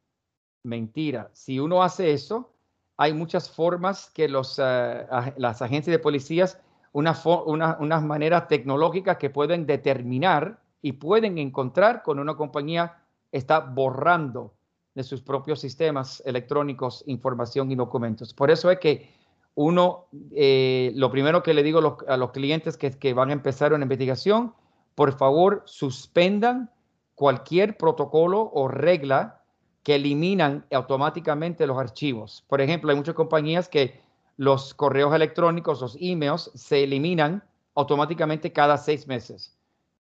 [0.62, 1.31] Mentira.
[1.33, 2.53] Si uno hace eso,
[2.97, 6.61] hay muchas formas que los, eh, las agencias de policías,
[6.93, 12.97] unas una, maneras tecnológicas que pueden determinar y pueden encontrar con una compañía
[13.33, 14.55] está borrando
[14.95, 18.33] de sus propios sistemas electrónicos información y documentos.
[18.33, 19.11] Por eso es que
[19.55, 23.85] uno, eh, lo primero que le digo a los, clientes que van a empezar una
[23.85, 24.55] investigación,
[24.97, 26.73] por favor, suspendan
[27.15, 29.45] cualquier protocolo o regla
[29.85, 32.45] que eliminan automáticamente los archivos.
[32.49, 34.01] Por ejemplo, hay muchas compañías que
[34.37, 39.57] los correos electrónicos, los emails, se eliminan automáticamente cada seis meses.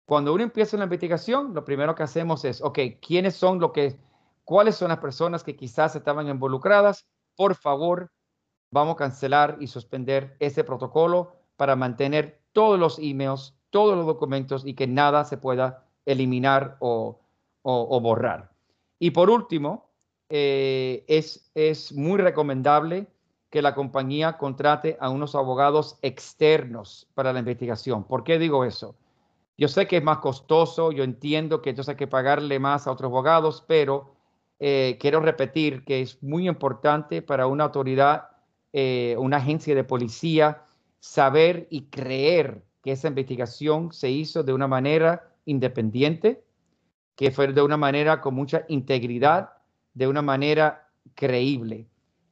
[0.05, 3.99] Cuando uno empieza una investigación, lo primero que hacemos es, ok, ¿quiénes son lo que,
[4.45, 7.07] cuáles son las personas que quizás estaban involucradas?
[7.37, 8.11] Por favor,
[8.73, 14.64] vamos a cancelar y suspender ese protocolo para mantener todos los emails, todos los documentos
[14.64, 17.18] y que nada se pueda eliminar o,
[17.64, 18.52] borrar.
[19.00, 19.88] Y por último,
[20.28, 23.08] eh, es, es muy recomendable
[23.50, 28.04] que la compañía contrate a unos abogados externos para la investigación.
[28.04, 28.94] ¿Por qué digo eso?
[29.58, 32.92] Yo sé que es más costoso, yo entiendo que entonces hay que pagarle más a
[32.92, 34.14] otros abogados, pero
[34.58, 38.28] eh, quiero repetir que es muy importante para una autoridad,
[38.72, 40.64] eh, una agencia de policía,
[41.00, 46.45] saber y creer que esa investigación se hizo de una manera independiente,
[47.16, 49.51] que fue de una manera con mucha integridad,
[49.95, 51.87] de una manera creíble.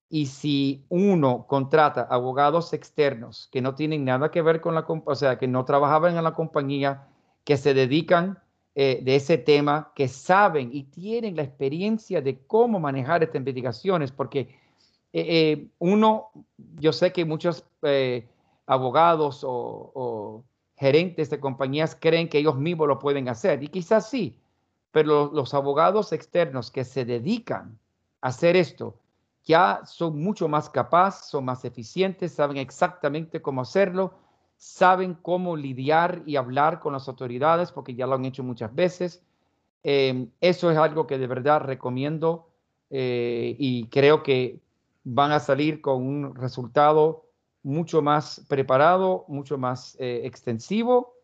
[0.09, 5.15] Y si uno contrata abogados externos que no tienen nada que ver con la, o
[5.15, 7.07] sea, que no trabajaban en la compañía,
[7.45, 8.39] que se dedican
[8.75, 14.11] eh, de ese tema, que saben y tienen la experiencia de cómo manejar estas investigaciones,
[14.11, 14.41] porque
[15.13, 16.31] eh, eh, uno,
[16.77, 17.65] yo sé que muchos
[18.71, 20.45] abogados o,
[20.77, 24.39] gerentes de compañías creen que ellos mismos lo pueden hacer, y quizás sí,
[24.93, 27.79] pero los abogados externos que se dedican
[28.23, 28.95] a hacer esto
[29.45, 34.15] ya son mucho más capaces, son más eficientes, saben exactamente cómo hacerlo,
[34.57, 39.23] saben cómo lidiar y hablar con las autoridades porque ya lo han hecho muchas veces.
[39.83, 42.49] Em, eso es algo que de verdad recomiendo
[42.91, 44.61] eh, y creo que
[45.05, 47.30] van a salir con un resultado
[47.62, 51.14] mucho más preparado, mucho más eh, extensivo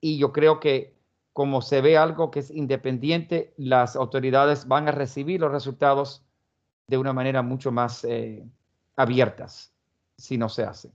[0.00, 0.96] y yo creo que
[1.32, 6.24] como se ve algo que es independiente, las autoridades van a recibir los resultados
[6.86, 8.42] de una manera mucho más eh,
[8.96, 9.72] abiertas
[10.16, 10.92] si no se hace.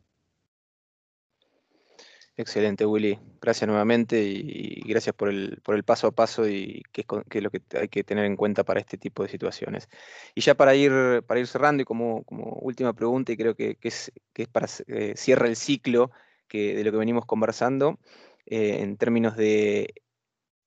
[2.38, 3.20] Excelente, Willy.
[3.42, 7.52] Gracias nuevamente y, gracias por el, por el, paso a paso y que es, lo
[7.52, 9.90] que hay que tener en cuenta para este tipo de situaciones.
[10.34, 13.78] Y ya para ir, para ir cerrando y como, como última pregunta, y creo que,
[13.82, 16.12] es, que es para eh, cierra el ciclo
[16.48, 18.00] que, de lo que venimos conversando,
[18.46, 19.94] eh, en términos de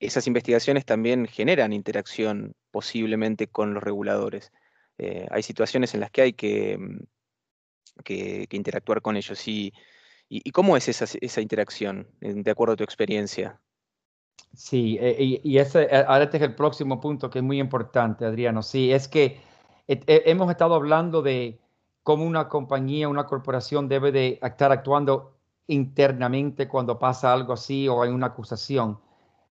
[0.00, 4.52] esas investigaciones también generan interacción posiblemente con los reguladores.
[4.98, 6.98] Eh, hay situaciones en las que hay que, mm,
[8.04, 9.46] que, interactuar con ellos.
[9.48, 9.72] Y,
[10.42, 13.60] y, cómo es esa, esa, interacción, de acuerdo a tu experiencia?
[14.52, 18.24] Sí, eh, y, ese, eh, ahora este es el próximo punto que es muy importante,
[18.24, 18.62] Adriano.
[18.62, 19.40] Sí, es que
[19.86, 21.60] hemos estado hablando de
[22.02, 25.36] cómo una compañía, una corporación debe de estar actuando
[25.68, 28.98] internamente cuando pasa algo así o hay una acusación.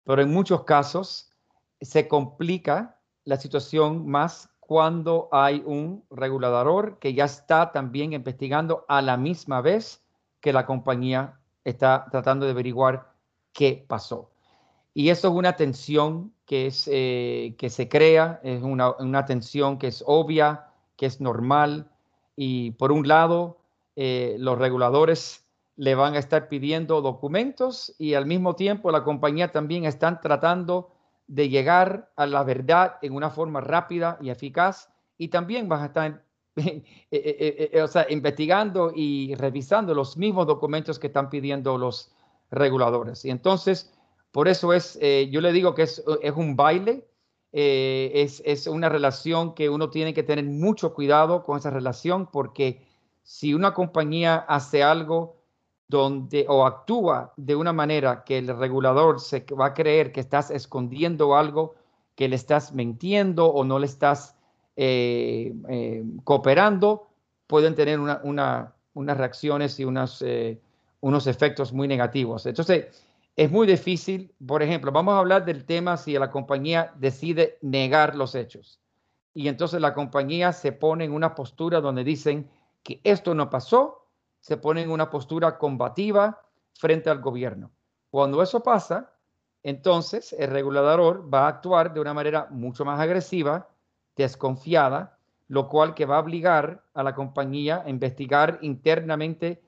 [0.03, 1.31] Pero en muchos casos
[1.79, 9.01] se complica la situación más cuando hay un regulador que ya está también investigando a
[9.01, 10.02] la misma vez
[10.43, 13.13] que la compañía está tratando de averiguar
[13.53, 14.29] qué pasó.
[14.93, 19.79] Y eso es una tensión que, es, eh, que se crea, es una, una, tensión
[19.79, 21.89] que es obvia, que es normal.
[22.35, 23.57] Y por un lado,
[23.95, 25.45] eh, los reguladores
[25.77, 30.91] le van a estar pidiendo documentos y al mismo tiempo la compañía también están tratando
[31.27, 35.85] de llegar a la verdad en una forma rápida y eficaz y también vas a
[35.85, 36.23] estar
[36.57, 42.11] eh, eh, eh, o sea, investigando y revisando los mismos documentos que están pidiendo los
[42.51, 43.25] reguladores.
[43.25, 43.91] Y entonces,
[44.31, 44.99] por eso es,
[45.31, 46.03] yo le digo que es,
[46.35, 47.07] un baile,
[47.51, 52.85] es, es, una relación que uno tiene que tener mucho cuidado con esa relación porque
[53.23, 55.37] si una compañía hace algo
[55.87, 60.49] donde o actúa de una manera que el regulador se va a creer que estás
[60.49, 61.75] escondiendo algo,
[62.15, 64.35] que le estás mintiendo o no le estás
[64.75, 67.07] eh, eh, cooperando,
[67.47, 69.85] pueden tener unas reacciones y
[70.21, 70.61] eh,
[71.01, 72.45] unos efectos muy negativos.
[72.45, 72.87] Entonces,
[73.35, 78.15] es muy difícil, por ejemplo, vamos a hablar del tema si la compañía decide negar
[78.15, 78.79] los hechos.
[79.33, 82.49] Y entonces la compañía se pone en una postura donde dicen
[82.83, 84.03] que esto no pasó
[84.43, 86.41] se pone en una postura combativa
[86.73, 87.71] frente al gobierno.
[88.09, 89.13] Cuando eso pasa,
[89.63, 93.69] entonces el regulador va a actuar de una manera mucho más agresiva,
[94.15, 99.61] desconfiada, lo cual que va a obligar a la compañía a investigar internamente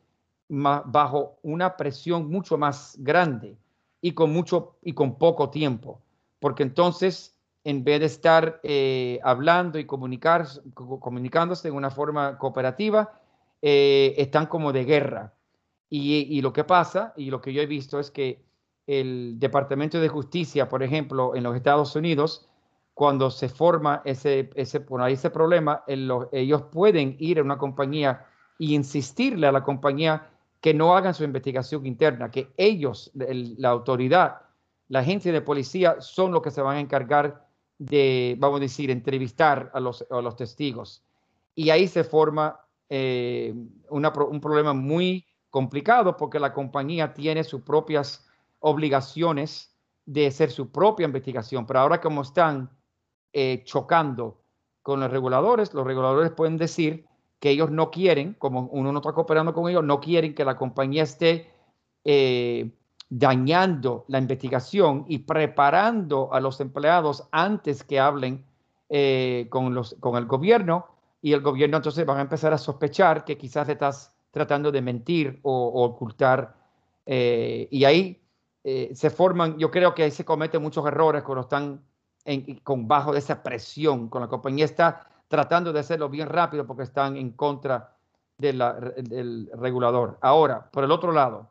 [0.48, 3.58] bajo una presión mucho más grande
[4.02, 6.02] y con mucho y con poco tiempo,
[6.40, 13.20] porque entonces en vez de estar eh, hablando y comunicar, comunicándose de una forma cooperativa,
[13.62, 15.34] eh, están como de guerra.
[15.90, 18.44] Y, lo que pasa, y lo que yo he visto, es que
[18.86, 22.48] el Departamento de Justicia, por ejemplo, en los Estados Unidos,
[22.96, 28.26] cuando se forma ese, ese, ese problema, ellos pueden ir a una compañía
[28.58, 30.30] e insistirle a la compañía
[30.62, 34.44] que no hagan su investigación interna, que ellos, la autoridad,
[34.88, 37.46] la agencia de policía, son los que se van a encargar
[37.78, 41.04] de, vamos a decir, entrevistar a los, a los testigos.
[41.54, 43.54] Y ahí se forma eh,
[43.90, 48.26] un problema muy complicado porque la compañía tiene sus propias
[48.60, 52.70] obligaciones de hacer su propia investigación, pero ahora como están
[53.36, 54.40] eh, chocando
[54.82, 57.06] con los reguladores, los reguladores pueden decir
[57.40, 60.56] que ellos no quieren, como uno no está cooperando con ellos, no quieren que la
[60.56, 61.52] compañía esté
[62.04, 62.72] eh,
[63.10, 68.46] dañando la investigación y preparando a los empleados antes que hablen
[69.50, 70.88] con, los, con el gobierno
[71.26, 75.40] y el gobierno entonces van a empezar a sospechar que quizás estás tratando de mentir
[75.44, 76.56] o, ocultar.
[77.06, 78.22] Eh, y ahí
[78.66, 81.82] eh, se forman, yo creo que ahí se cometen muchos errores cuando están
[82.64, 86.84] con bajo de esa presión, con la compañía está tratando de hacerlo bien rápido porque
[86.84, 87.96] están en contra
[88.38, 90.18] del regulador.
[90.22, 91.50] Ahora, por el otro lado,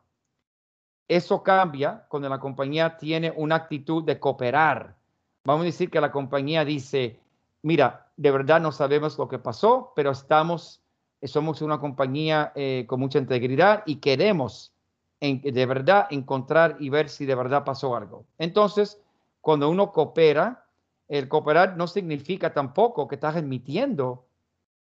[1.07, 4.95] eso cambia cuando la compañía tiene una actitud de cooperar.
[5.43, 7.19] Vamos a decir que la compañía dice,
[7.61, 10.81] mira, de verdad no sabemos lo que pasó, pero estamos,
[11.23, 14.71] somos una compañía eh, con mucha integridad y queremos
[15.19, 18.25] de verdad encontrar y ver si de verdad pasó algo.
[18.37, 19.01] Entonces,
[19.41, 20.64] cuando uno coopera,
[21.07, 24.25] el cooperar no significa tampoco que estás admitiendo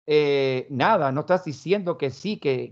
[0.06, 2.72] eh, nada, no estás diciendo que sí, que,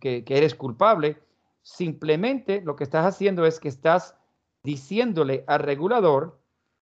[0.00, 1.18] que, eres culpable.
[1.62, 4.16] Simplemente lo que estás haciendo es que estás
[4.62, 6.38] diciéndole al regulador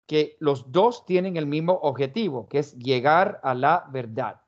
[0.07, 4.43] que los dos tienen el mismo objetivo, que es llegar a la verdad,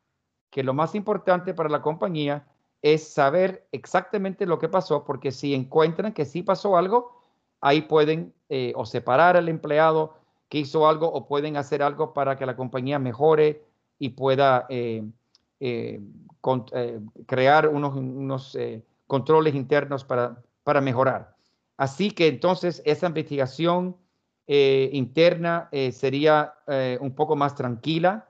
[0.51, 2.49] que lo más importante para la compañía
[2.83, 7.19] es saber exactamente lo que pasó, porque si encuentran que sí pasó algo,
[7.61, 12.37] ahí pueden eh, o separar al empleado que hizo algo o pueden hacer algo para
[12.37, 13.65] que la compañía mejore
[13.99, 15.05] y pueda eh,
[15.61, 16.01] eh,
[17.27, 18.59] crear unos, unos
[19.07, 21.35] controles internos para, para mejorar.
[21.77, 23.97] Así que entonces esa investigación
[24.47, 26.55] interna sería
[27.01, 28.29] un poco más tranquila,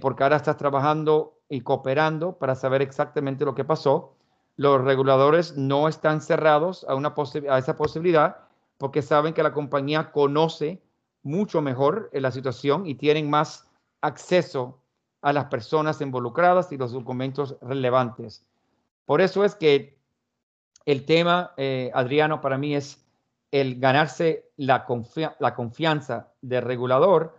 [0.00, 4.14] porque ahora estás trabajando y cooperando para saber exactamente lo que pasó.
[4.56, 7.14] Los reguladores no están cerrados a, una
[7.48, 8.36] a esa posibilidad
[8.76, 10.82] porque saben que la compañía conoce
[11.22, 13.68] mucho mejor la situación y tienen más
[14.00, 14.82] acceso
[15.22, 18.46] a las personas involucradas y los documentos relevantes.
[19.04, 19.98] Por eso es que
[20.84, 23.04] el tema, eh, Adriano, para mí es
[23.50, 24.86] el ganarse la,
[25.38, 27.38] la confianza del regulador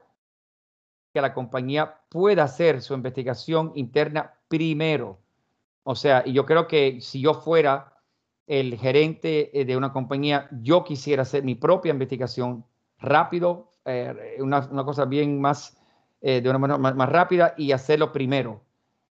[1.14, 5.20] que la compañía pueda hacer su investigación interna primero.
[5.84, 7.94] O sea, y yo creo que si yo fuera
[8.48, 12.66] el gerente eh, de una compañía, yo quisiera hacer mi propia investigación
[13.00, 15.78] rápido, eh, una, cosa bien más,
[16.22, 18.62] eh, de una manera más, rápida y hacerlo primero.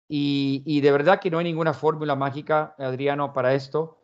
[0.09, 3.97] Y, de verdad que no hay ninguna fórmula mágica, Adriano, para esto.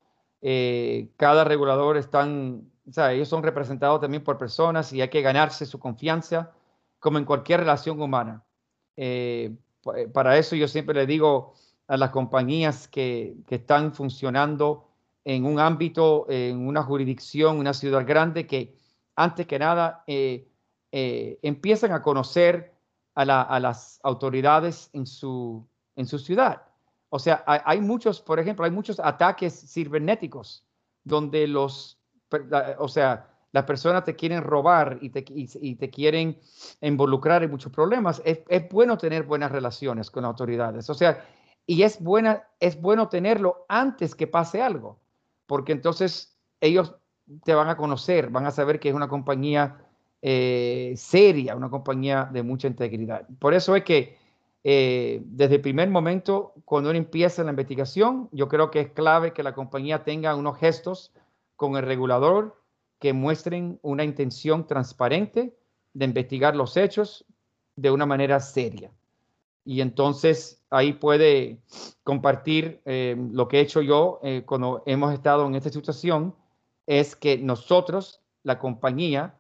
[1.16, 2.70] cada regulador están,
[3.12, 6.52] ellos son representados también por personas y hay que ganarse su confianza
[7.04, 8.44] como en cualquier relación humana.
[8.96, 9.54] Eh,
[9.96, 11.54] eh, para eso yo siempre le digo
[11.88, 14.88] a las compañías que, están funcionando
[15.26, 18.74] en un ámbito, en una jurisdicción, una ciudad grande, que
[19.16, 20.48] antes que nada eh,
[20.92, 22.74] empiezan a conocer
[23.16, 25.68] a, las autoridades en su,
[26.18, 26.64] ciudad.
[27.10, 30.66] O sea, hay, muchos, por ejemplo, hay muchos ataques cibernéticos
[31.04, 32.00] donde los,
[32.80, 36.40] o sea, las personas te quieren robar y te, quieren
[36.82, 40.90] involucrar en muchos problemas, es, es, bueno tener buenas relaciones con autoridades.
[40.90, 41.24] O sea,
[41.68, 45.00] y es, buena, es bueno tenerlo antes que pase algo,
[45.46, 46.96] porque entonces ellos
[47.44, 49.78] te van a conocer, van a saber que es una compañía
[50.22, 53.28] eh, seria, una compañía de mucha integridad.
[53.40, 54.18] Por eso es que
[54.64, 59.34] eh, desde el primer momento, cuando uno empieza la investigación, yo creo que es clave
[59.34, 61.12] que la compañía tenga unos gestos
[61.56, 62.62] con el regulador,
[63.00, 65.58] que muestren una intención transparente
[65.94, 67.26] de investigar los hechos
[67.76, 68.92] de una manera seria.
[69.66, 71.60] Y entonces ahí puede
[72.04, 76.34] compartir eh, lo que he hecho yo cuando hemos estado en esta situación,
[76.86, 79.36] es que nosotros, la compañía,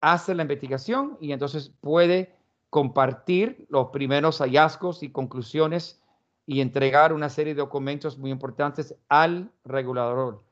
[0.00, 2.36] hace la investigación y entonces puede
[2.70, 6.02] compartir los primeros hallazgos y conclusiones
[6.46, 10.42] y entregar una serie de documentos muy importantes al regulador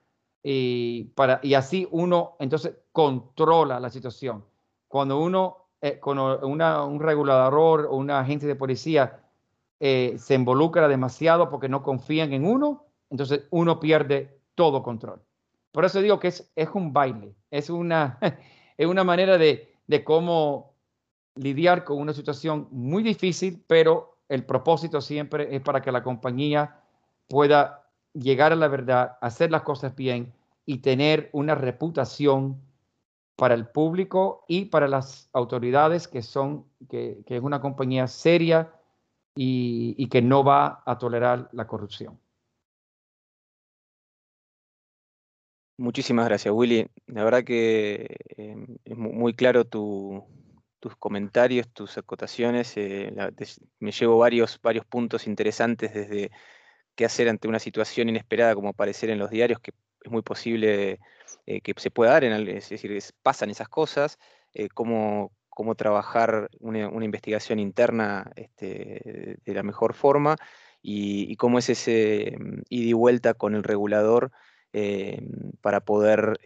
[0.43, 4.45] y, para, y así uno entonces controla la situación.
[4.89, 9.23] Cuando uno, eh, un regulador o una agente de policía
[9.79, 15.23] eh, se involucra demasiado porque no confían en uno, entonces uno pierde todo control.
[15.73, 18.19] Por eso digo que es, un baile, es una,
[18.77, 20.75] es una manera de, de cómo
[21.35, 26.81] lidiar con una situación muy difícil, pero el propósito siempre es para que la compañía
[27.29, 30.33] pueda llegar a la verdad, hacer las cosas bien
[30.67, 32.61] y tener una reputación
[33.37, 38.73] para el público y para las autoridades que son, que, es una compañía seria
[39.35, 42.21] y, que no va a tolerar la corrupción.
[45.81, 46.91] Muchísimas gracias, Willy.
[47.07, 50.23] La verdad que em, es muy claro tus
[50.99, 52.77] comentarios, tus acotaciones.
[52.77, 53.11] Eh,
[53.79, 56.31] me llevo varios, varios puntos interesantes desde
[56.95, 59.73] qué hacer ante una situación inesperada como aparecer en los diarios, que
[60.03, 61.01] es muy posible
[61.47, 64.19] eh, que se pueda dar, en, es decir, pasan esas cosas,
[64.53, 70.37] eh, cómo, cómo, trabajar una, investigación interna este, de la mejor forma
[70.83, 74.31] y, cómo es ese mm, ida y vuelta con el regulador
[74.73, 75.21] eh,
[75.61, 76.39] para poder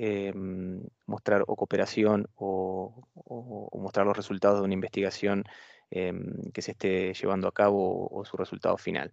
[1.07, 5.45] mostrar o cooperación o, mostrar los resultados de una investigación
[5.91, 9.13] em, que se esté llevando a cabo o, su resultado final.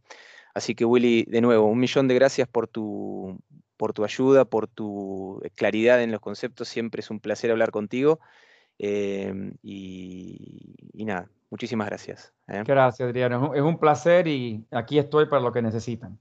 [0.53, 3.37] Así que Willy, de nuevo, un millón de gracias por tu,
[3.77, 6.67] por tu ayuda, por tu claridad en los conceptos.
[6.67, 8.19] Siempre es un placer hablar contigo.
[8.83, 12.33] Em, y, nada, muchísimas gracias.
[12.47, 12.63] ¿eh?
[12.65, 13.53] Gracias, Adriano.
[13.53, 16.17] Es un placer y aquí estoy para lo que necesitan.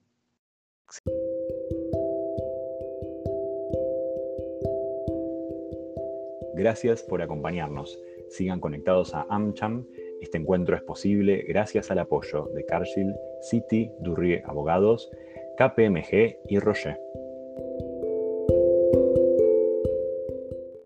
[6.60, 7.98] Gracias por acompañarnos.
[8.28, 9.86] Sigan conectados a AmCham.
[10.20, 15.10] Este encuentro es posible gracias al apoyo de Cargill, City, Durrie Abogados,
[15.56, 16.98] KPMG y Roger.